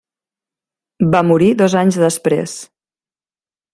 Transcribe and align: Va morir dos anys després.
Va 1.15 1.21
morir 1.31 1.51
dos 1.59 1.75
anys 1.85 1.99
després. 2.07 2.57